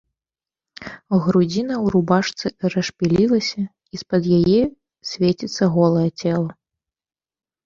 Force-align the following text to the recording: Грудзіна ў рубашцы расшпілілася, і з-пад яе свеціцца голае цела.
Грудзіна 1.25 1.75
ў 1.83 1.85
рубашцы 1.95 2.47
расшпілілася, 2.75 3.63
і 3.93 4.03
з-пад 4.03 4.23
яе 4.39 4.61
свеціцца 5.11 5.63
голае 5.77 6.09
цела. 6.21 6.51